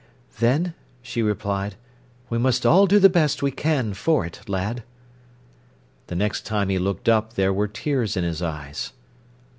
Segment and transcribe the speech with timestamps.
[0.39, 0.73] "Then,"
[1.03, 1.75] she replied,
[2.27, 4.81] "we must all do the best we can for it, lad."
[6.07, 8.93] The next time he looked up there were tears in his eyes.